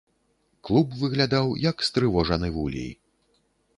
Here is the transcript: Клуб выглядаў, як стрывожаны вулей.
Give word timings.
Клуб 0.69 0.95
выглядаў, 1.01 1.47
як 1.69 1.85
стрывожаны 1.91 2.47
вулей. 2.57 2.91